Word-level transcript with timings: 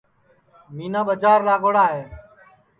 مینا 0.75 1.01
ٻجار 1.07 1.39
لاڳوڑا 1.47 1.85
ہے 1.93 2.03